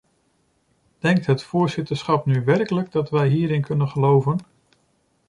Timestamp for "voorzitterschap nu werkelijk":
1.43-2.91